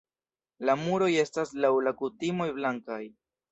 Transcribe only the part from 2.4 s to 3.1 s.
blankaj.